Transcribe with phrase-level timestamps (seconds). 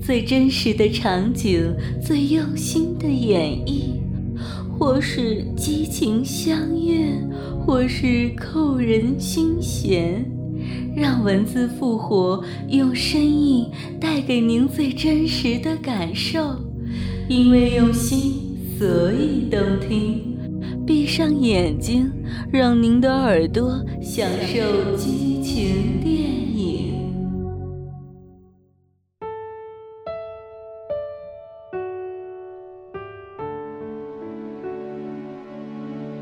[0.00, 3.98] 最真实的场景，最用心的演绎，
[4.78, 7.08] 或是激情相悦，
[7.58, 10.24] 或是扣人心弦，
[10.94, 13.66] 让文字复活，用声音
[14.00, 16.40] 带给您最真实的感受。
[17.28, 20.36] 因为用心，所以动听。
[20.86, 22.08] 闭上眼睛，
[22.52, 26.45] 让您的耳朵享受激情电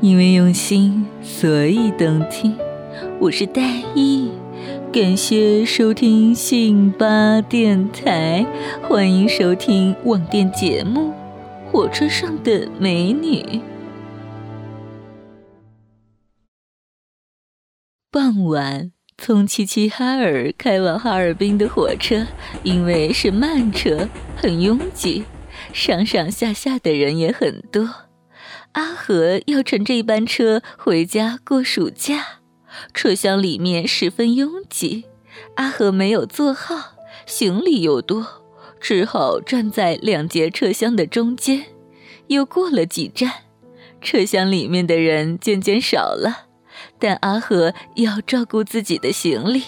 [0.05, 2.55] 因为用心，所以动听。
[3.19, 4.29] 我是戴艺，
[4.93, 8.45] 感谢收听信巴电台，
[8.83, 11.11] 欢迎收听网店节目
[11.71, 13.41] 《火车上的美女》。
[18.11, 22.27] 傍晚，从齐齐哈尔开往哈尔滨的火车，
[22.61, 25.23] 因为是慢车，很拥挤，
[25.73, 27.89] 上上下下的人也很多。
[28.75, 32.39] 阿和要乘这班车回家过暑假，
[32.93, 35.05] 车厢里面十分拥挤，
[35.55, 38.43] 阿和没有坐号，行李又多，
[38.81, 41.67] 只好站在两节车厢的中间。
[42.27, 43.31] 又过了几站，
[44.01, 46.47] 车厢里面的人渐渐少了。
[46.99, 49.63] 但阿和要照顾自己的行李，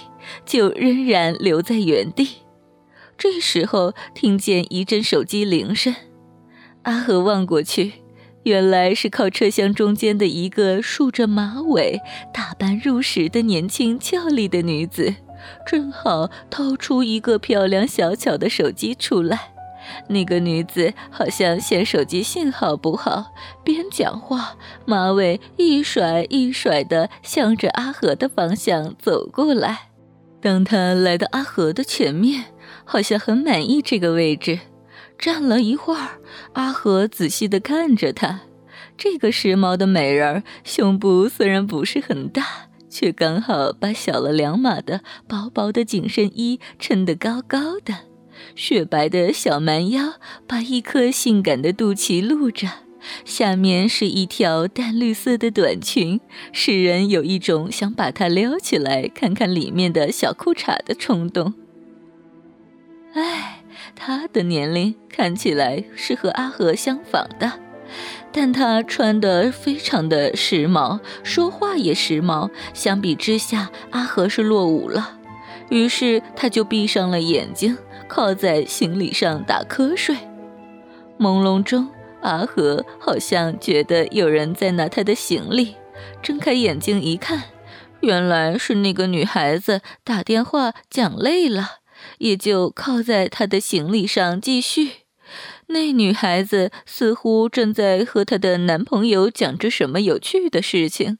[0.45, 2.39] 就仍然留在原地。
[3.17, 5.95] 这时候听见一阵手机铃声，
[6.83, 7.93] 阿和望过去，
[8.47, 11.99] 原来是靠车厢中间的一个梳着马尾、
[12.33, 15.15] 打扮入时的年轻俏丽的女子，
[15.65, 19.51] 正好掏出一个漂亮小巧的手机出来。
[20.07, 23.33] 那个女子好像嫌手机信号不好，
[23.65, 29.89] 边讲话，马尾一甩一甩的向着阿和的方向走过来。
[30.41, 32.45] 当她来到阿和的前面，
[32.85, 34.59] 好像很满意这个位置，
[35.17, 36.19] 站了一会儿。
[36.53, 38.41] 阿和仔细的看着她，
[38.97, 47.93] 这个时髦的美人儿，胸部虽然不是很大，却刚好把小了两码的薄薄的紧身衣撑得高高的。
[48.55, 50.13] 雪白的小蛮腰
[50.47, 52.67] 把一颗性感的肚脐露着，
[53.25, 56.19] 下面是一条淡绿色的短裙，
[56.51, 61.53] 使人有一种想把它撩起来看看里面的小裤衩的冲动。
[63.13, 63.63] 唉，
[63.95, 67.53] 她的年龄看起来是和阿和相仿的，
[68.31, 72.51] 但他穿得非常的时髦，说话也时髦。
[72.71, 75.17] 相比之下，阿和是落伍了，
[75.69, 77.75] 于是他就闭上了眼睛。
[78.07, 80.15] 靠在行李上打瞌睡，
[81.17, 81.89] 朦胧中，
[82.21, 85.75] 阿和好像觉得有人在拿他的行李。
[86.21, 87.45] 睁开眼睛一看，
[88.01, 91.79] 原来是那个女孩子打电话讲累了，
[92.19, 95.06] 也就靠在他的行李上继续。
[95.67, 101.17] 那女孩子似乎正在和她的男朋友讲着什么有趣的事情，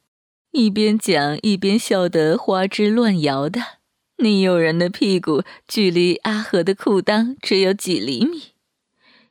[0.52, 3.62] 一边讲一边笑得花枝乱摇的。
[4.18, 8.54] 那诱人的屁股距离阿和的裤裆只有几厘米。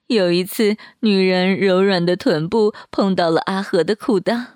[0.07, 4.47] 有一次，女人柔软的臀部碰到了阿和的裤裆，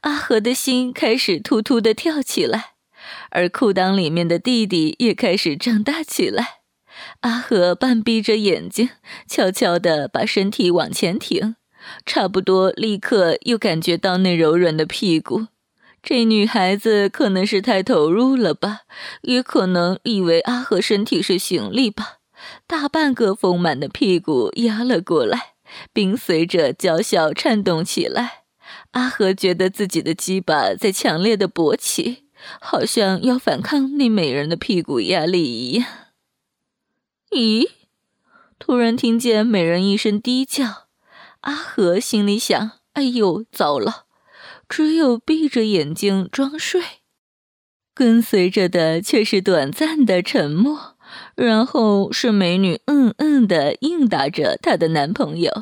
[0.00, 2.76] 阿和的心开始突突的跳起来，
[3.30, 6.60] 而裤裆里面的弟弟也开始胀大起来。
[7.20, 8.90] 阿和半闭着眼睛，
[9.28, 11.56] 悄悄地把身体往前挺，
[12.04, 15.46] 差不多立刻又感觉到那柔软的屁股。
[16.02, 18.82] 这女孩子可能是太投入了吧，
[19.22, 22.18] 也可能以为阿和身体是行李吧。
[22.66, 25.54] 大半个丰满的屁股压了过来，
[25.92, 28.44] 并随着娇笑颤动起来。
[28.92, 32.24] 阿和觉得自己的鸡巴在强烈的勃起，
[32.60, 35.86] 好像要反抗那美人的屁股压力一样。
[37.36, 37.68] 咦？
[38.58, 40.86] 突然听见美人一声低叫，
[41.42, 44.06] 阿和心里想：哎呦，糟了！
[44.68, 46.82] 只有闭着眼睛装睡，
[47.94, 50.96] 跟随着的却是短暂的沉默，
[51.34, 55.52] 然后是美女嗯嗯的应答着她的男朋友，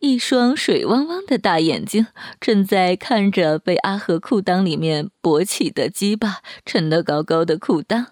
[0.00, 2.08] 一双水汪汪的大眼睛
[2.40, 8.06] 正在看着被阿和裤裆里面勃起的鸡巴撑得高高的裤裆。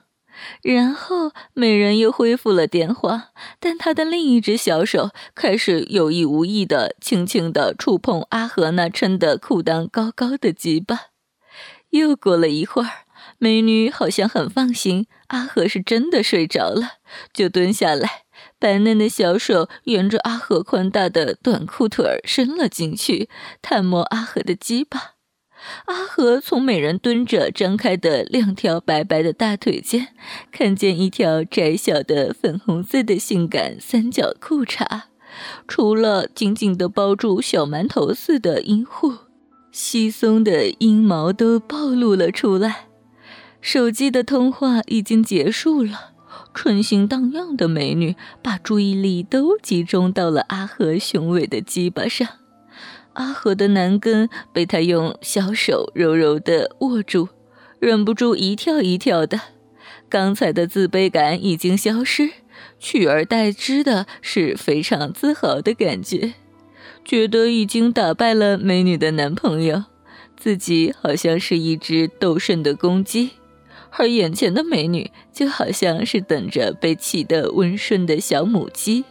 [0.63, 3.31] 然后美人又恢复了电话，
[3.61, 11.13] 但她的另一只小手开始有意无意的轻轻的触碰阿和那撑得裤裆高高的鸡巴。
[11.91, 12.91] 又过了一会儿，
[13.39, 16.93] 美女好像很放心阿和是真的睡着了，
[17.35, 18.23] 就蹲下来，
[18.59, 23.29] 白嫩的小手沿着阿和宽大的短裤腿伸了进去，
[23.61, 25.12] 探摸阿和的鸡巴。
[25.87, 30.09] 阿和从美人蹲着张开的两条白白的大腿间，
[30.51, 35.03] 看见一条窄小的粉红色的性感三角裤衩，
[35.67, 39.15] 除了紧紧地包住小馒头似的阴户，
[39.71, 42.89] 稀松的阴毛都暴露了出来。
[43.61, 46.13] 手机的通话已经结束了，
[46.53, 52.42] 春心荡漾的美女把注意力都集中到了阿和雄伟的鸡巴上。
[53.15, 57.29] 阿和的男根被他用小手柔柔地握住，
[57.79, 59.41] 忍不住一跳一跳的。
[60.09, 62.31] 刚才的自卑感已经消失，
[62.79, 66.35] 取而代之的是非常自豪的感觉，
[67.05, 69.85] 觉得已经打败了美女的男朋友，
[70.37, 73.31] 自己好像是一只斗胜的公鸡，
[73.93, 79.05] 而眼前的美女就好像是等着被骑得温顺的小母鸡。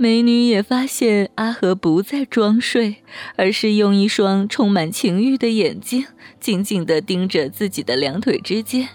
[0.00, 3.02] 美女也发现阿和不再装睡，
[3.34, 6.06] 而是用一双充满情欲的眼睛
[6.38, 8.90] 紧紧地盯着自己的两腿之间，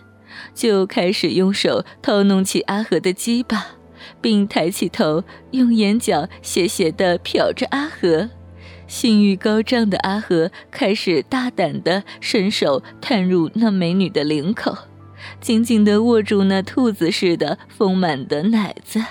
[0.56, 3.66] 就开始用手掏弄起阿和的鸡巴，
[4.22, 8.30] 并抬起头，用眼角斜斜地瞟着阿和。
[8.88, 14.74] 性欲高涨的阿和开始大胆地伸手探入那美女的领口，
[15.42, 19.02] 紧紧地握住那兔子似的丰满的奶子。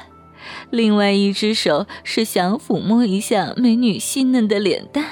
[0.71, 5.05] 另外一只手是想抚摸一下美女细嫩的脸蛋，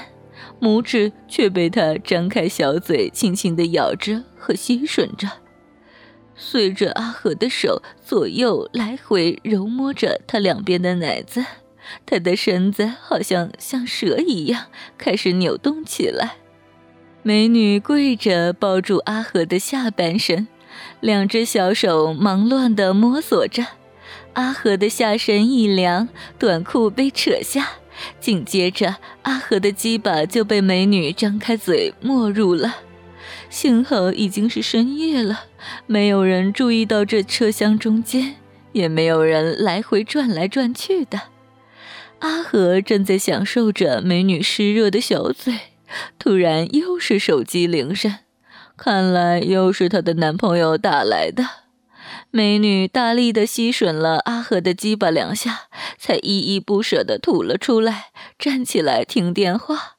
[0.60, 5.28] 拇指却被她张开小嘴轻轻地咬着和吸吮着。
[6.34, 11.44] 随着阿和的手左右来回揉摸着她两边的奶子，
[12.06, 14.66] 她的身子好像像蛇一样
[14.96, 16.36] 开始扭动起来。
[17.22, 20.48] 美女跪着抱住阿和的下半身，
[21.00, 23.66] 两只小手忙乱地摸索着。
[24.34, 27.68] 阿和的下身一凉，短裤被扯下，
[28.20, 32.76] 紧接着阿和的鸡巴就被美女张开嘴没入了。
[33.48, 35.46] 幸好已经是深夜了，
[35.86, 38.36] 没有人注意到这车厢中间，
[38.72, 41.20] 也没有人来回转来转去的。
[42.20, 45.58] 阿和正在享受着美女湿热的小嘴，
[46.18, 48.14] 突然又是手机铃声，
[48.76, 51.44] 看来又是她的男朋友打来的。
[52.32, 55.62] 美女大力的吸吮了阿和的鸡巴两下，
[55.98, 59.96] 才依依不舍的吐了出来，站起来听电话。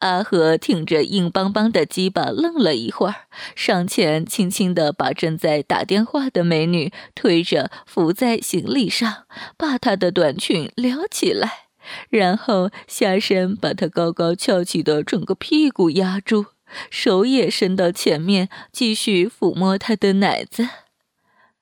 [0.00, 3.14] 阿和挺着硬邦邦的鸡巴愣了一会儿，
[3.54, 9.24] 上前轻轻的把正在打电话的美女推着扶在行李上，
[9.56, 11.68] 把她的短裙撩起来，
[12.10, 16.46] 然后下身把她高高翘起的整个屁股压住，
[16.90, 20.68] 手也伸到前面继续抚摸她的奶子。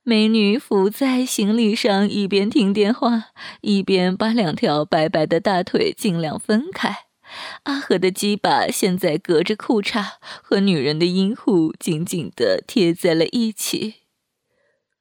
[0.08, 3.31] 美女伏在行李上，一边听电话，
[3.61, 7.06] 一边把两条白白的大腿尽量分开。
[7.64, 10.12] 阿和的鸡巴现在隔着裤衩，
[10.44, 13.94] 和女人的阴户紧紧地贴在了一起。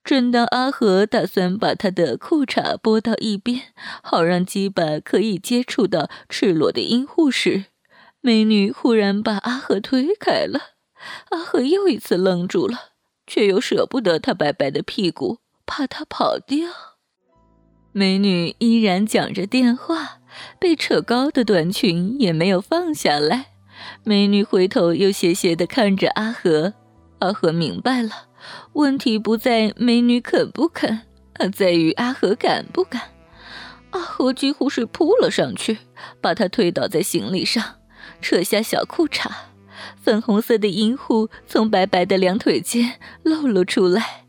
[0.04, 3.62] 正当阿和打算把他的裤衩拨到一边，
[4.02, 7.66] 好让鸡巴可以接触到赤裸的阴户时，
[8.22, 10.60] 美女忽然把阿和推开了。
[11.30, 12.94] 阿和又一次愣住了。
[13.27, 16.69] 却又舍不得他白白的屁股，怕他跑掉。
[17.92, 20.19] 美女依然讲着电话，
[20.60, 23.48] 被扯高的短裙也没有放下来。
[24.04, 26.74] 美女回头又斜斜地看着阿和，
[27.19, 28.27] 阿和明白了，
[28.74, 31.04] 问题不在美女肯不肯，
[31.39, 33.01] 而在于阿和敢不敢。
[33.92, 35.78] 阿和几乎是扑了上去，
[36.19, 37.76] 把她推倒在行李上，
[38.21, 39.31] 扯下小裤衩。
[40.02, 44.26] 粉红色的阴户从白白的两腿间露了出来。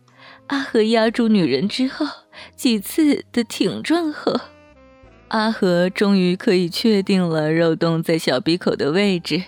[0.49, 2.07] 阿和压住女人之后，
[2.55, 4.41] 几次的挺撞后，
[5.29, 9.43] 阿和终于可以确定了肉洞在小鼻口的位置。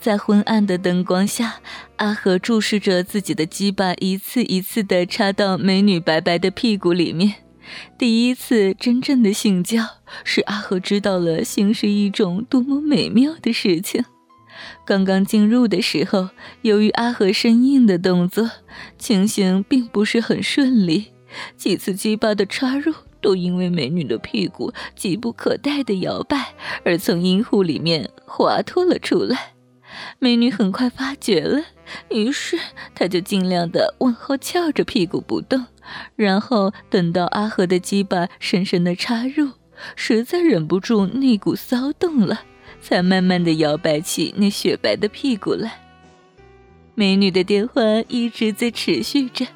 [0.00, 1.60] 在昏暗的灯光下，
[1.96, 7.34] 阿和注视着自己的鸡巴一次一次地插到美女白白的屁股里面。
[7.98, 9.82] 第一次真正的性交，
[10.22, 14.04] 使阿和知道了性是一种多么美妙的事情。
[14.84, 16.30] 刚刚进入的时候，
[16.62, 18.50] 由于阿和生硬的动作，
[18.98, 21.12] 情形并不是很顺利。
[21.56, 26.54] 几次鸡巴的插入，都因为美女的屁股急不可待的摇摆，
[26.84, 29.54] 而从阴户里面滑脱了出来。
[30.18, 31.62] 美女很快发觉了，
[32.10, 32.58] 于是
[32.94, 35.66] 她就尽量的往后翘着屁股不动，
[36.16, 39.50] 然后等到阿和的鸡巴深深的插入，
[39.94, 42.42] 实在忍不住那股骚动了。
[42.80, 45.80] 才慢慢的摇摆起那雪白的屁股来。
[46.94, 49.46] 美女的电话一直在持续着。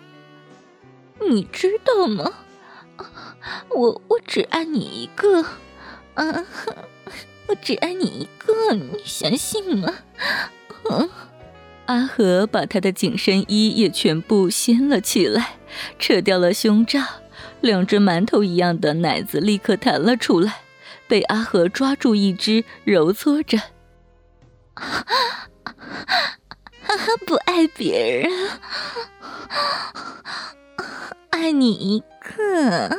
[1.29, 2.33] 你知道吗？
[3.71, 5.43] 我我只爱你一个，
[6.15, 6.45] 啊，
[7.47, 9.95] 我只爱你一个，你相信吗？
[11.87, 15.57] 阿和把他的紧身衣也全部掀了起来，
[15.99, 17.01] 扯掉了胸罩，
[17.61, 20.61] 两只馒头一样的奶子立刻弹了出来，
[21.11, 23.59] 被阿和抓住一只揉搓着。
[27.27, 28.31] 不爱别人，
[31.31, 32.97] 爱你一个。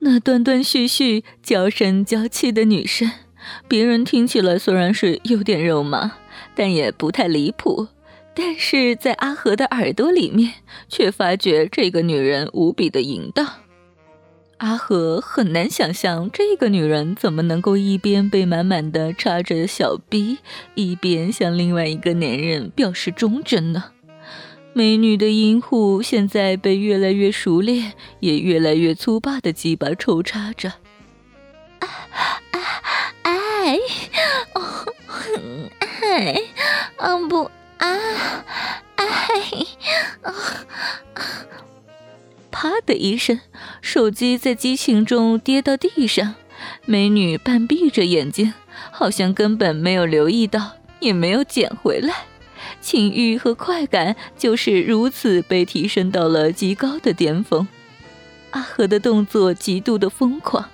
[0.00, 3.10] 那断断续续、娇声娇气的女声，
[3.66, 6.12] 别人听起来虽然是有点肉麻，
[6.54, 7.88] 但也不太离谱。
[8.34, 10.54] 但是在阿和的耳朵里面，
[10.88, 13.46] 却发觉这个女人无比的淫荡。
[14.58, 20.38] 阿和很难想象这个女人怎么能够一边被满满的插着小逼，
[20.76, 23.86] 一边向另外一个男人表示忠贞呢？
[24.72, 30.70] 美女的阴户现在被越来越熟练，也越来越粗暴的鸡巴抽插着。
[31.80, 31.88] 啊
[32.52, 32.60] 啊
[33.22, 33.76] 爱，
[34.54, 34.86] 哦，
[35.80, 36.40] 爱，
[36.96, 37.50] 啊不
[37.82, 38.44] 啊
[38.94, 39.06] 爱，
[40.22, 40.32] 啊！
[42.52, 43.40] 啪的一声，
[43.80, 46.36] 手机在激情中跌到地上。
[46.86, 48.54] 美女半闭着眼睛，
[48.92, 52.14] 好像根本没有留意到，也没有捡回来。
[52.80, 57.66] 情欲和快感就是如此被提升到了极高的巅峰。
[58.52, 60.68] 阿和的动作极度的疯狂，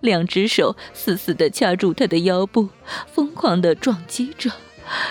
[0.00, 2.68] 两只手死死地掐住他的腰部，
[3.10, 4.50] 疯狂地撞击着，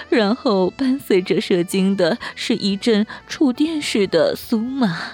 [0.10, 5.14] 然后伴随着射精的是一阵触电式的酥麻。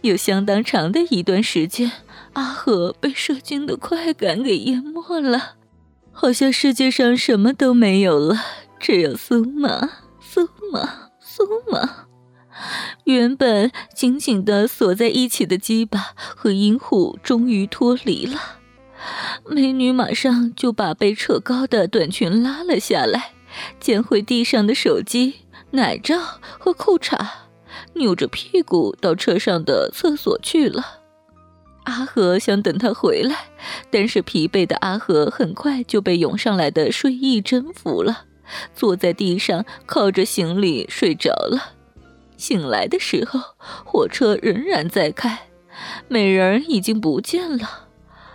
[0.00, 1.92] 有相当长的一段时间，
[2.32, 5.54] 阿和被射精的快感给淹没了，
[6.12, 8.36] 好像世界上什么都没有了，
[8.78, 9.88] 只有酥麻。
[10.32, 12.06] 苏玛，苏玛，
[13.02, 18.38] 原本紧紧的锁在一起的鸡巴和阴户终于脱离了。
[19.48, 23.32] 美女马上就把被扯高的短裙拉了下来，
[23.78, 25.40] 捡回地上的手机、
[25.72, 26.18] 奶罩
[26.58, 27.18] 和裤衩，
[27.94, 31.00] 扭着屁股到车上的厕所去了。
[31.84, 33.36] 阿和想等他回来，
[33.90, 38.24] 但是疲惫的阿和很快就被涌上来的睡意征服了。
[38.74, 41.74] 坐在地上，靠着行李睡着了。
[42.36, 43.40] 醒来的时候，
[43.84, 45.48] 火车仍然在开，
[46.08, 47.88] 美人已经不见了。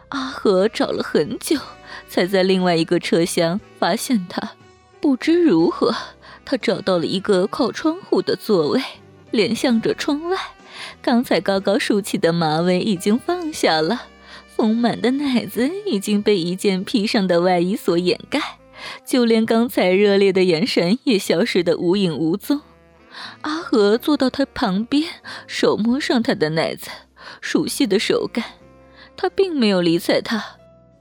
[0.09, 1.59] 阿和找了很久，
[2.07, 4.53] 才在另外一个车厢发现她。
[4.99, 5.95] 不知如何，
[6.43, 8.81] 他找到了一个靠窗户的座位，
[9.31, 10.37] 脸向着窗外。
[11.01, 14.03] 刚才高高竖起的马尾已经放下了，
[14.47, 18.57] 丰满的奶子已经被一件披上的外衣所掩盖。
[19.05, 22.61] 就连刚才热烈的眼神也消失得无影无踪。
[23.41, 25.03] 阿和坐到他旁边，
[25.47, 26.89] 手摸上他的奶子，
[27.39, 28.43] 熟悉的手感。
[29.15, 30.54] 他并没有理睬他，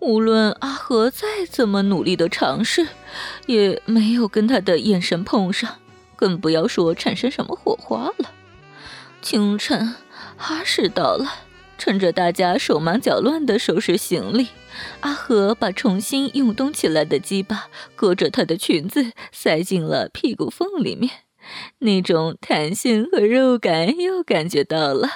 [0.05, 2.89] 无论阿和再怎么努力的尝试，
[3.47, 5.77] 也没有跟他的眼神碰上，
[6.15, 8.31] 更不要说产生什么火花了。
[9.23, 9.95] 清晨，
[10.37, 11.27] 哈士到了。
[11.77, 14.49] 趁着大家手忙脚乱地收拾行李，
[15.01, 21.11] 阿和把重新涌动起来的鸡巴隔着她的裙子塞进了屁股缝里面，
[21.81, 25.09] 那种弹性和肉感又感觉到了。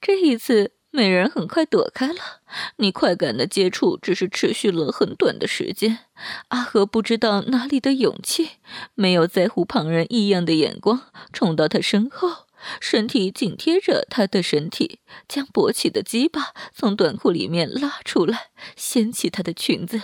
[0.00, 2.40] 这一次，美人很快躲开了，
[2.78, 6.00] 你快感的接触只是持续了很短的时间。
[6.48, 8.48] 阿和不知道哪里的勇气，
[8.96, 11.02] 没有在乎旁人异样的眼光，
[11.32, 12.46] 冲到他身后。
[12.80, 20.02] 身体紧贴着他的身体，将勃起的鸡巴从短裤里面拉出来，掀起他的裙子，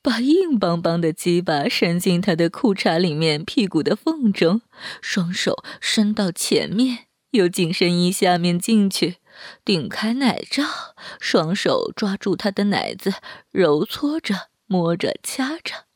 [0.00, 4.62] 把硬邦邦的鸡巴伸进他的裤衩里面屁股的缝中，
[5.02, 9.16] 双手伸到前面，由紧身衣下面进去，
[9.64, 10.64] 顶开奶罩，
[11.20, 13.14] 双手抓住他的奶子，
[13.50, 15.86] 揉搓着，摸着，掐着。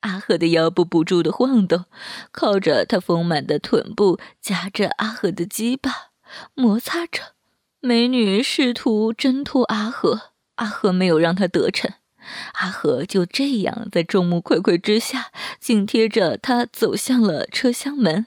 [0.00, 1.86] 阿和的腰部不住的晃动，
[2.30, 6.10] 靠着他丰满的臀部夹着阿和的鸡巴，
[6.54, 7.34] 摩擦着。
[7.80, 11.92] 美女试图挣脱阿和，阿和没有让她得逞。
[12.54, 15.30] 阿和就这样在众目睽睽之下，
[15.60, 18.26] 紧贴着她走向了车厢门。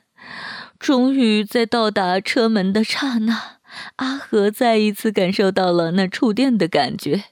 [0.78, 3.59] 终于在到达车门的刹那，
[3.98, 7.26] 阿和再一次感受到了那触电的感觉。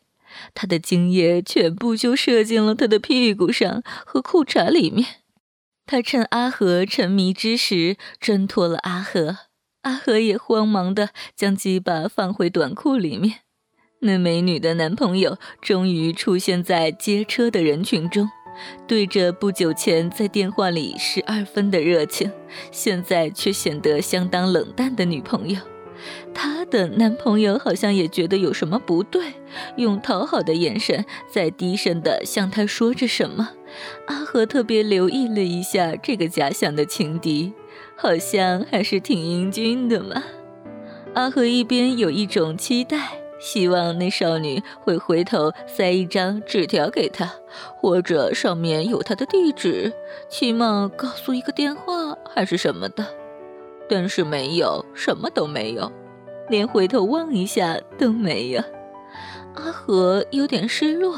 [0.53, 5.05] 他的精液全部就射进了他的屁股上和裤衩里面。
[5.85, 9.37] 他趁阿和沉迷之时挣脱了阿和，
[9.81, 13.39] 阿和也慌忙的将鸡巴放回短裤里面。
[14.01, 18.29] 那美女的男朋友终于出现在接车的人群中，
[18.85, 22.31] 对着不久前在电话里十二分的热情，
[22.71, 25.59] 现在却显得相当冷淡的女朋友，
[26.33, 29.33] 她的男朋友好像也觉得有什么不对，
[29.75, 33.49] 用讨好的眼神在低声的向她说着什么。
[34.07, 37.53] 阿和特别留意了一下这个假想的情敌，
[37.95, 40.23] 好像还是挺英俊的嘛。
[41.13, 47.33] 阿和一边有一种期待，希望那少女会回头塞一张纸条给他，
[47.75, 49.91] 或者上面有他的地址，
[50.29, 53.05] 起码告诉一个电话还是什么的。
[53.89, 55.91] 但是没有，什么都没有，
[56.49, 58.61] 连回头望一下都没有。
[59.55, 61.15] 阿和有点失落，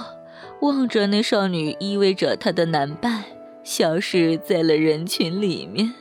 [0.62, 3.24] 望着那少女依偎着他的男伴，
[3.64, 5.94] 消失在了人群里面。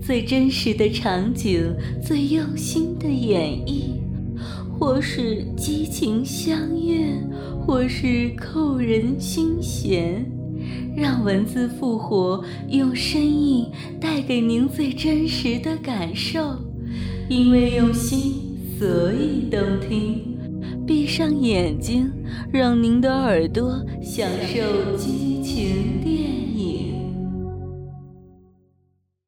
[0.00, 4.00] 最真实的场景，最用心的演绎，
[4.78, 7.06] 或是激情相悦，
[7.66, 10.30] 或是扣人心弦，
[10.96, 13.66] 让文字复活，用声音
[14.00, 16.56] 带给您最真实的感受。
[17.28, 20.36] 因为用心，所以动听。
[20.86, 22.12] 闭上眼睛，
[22.52, 26.03] 让您的耳朵享受激情。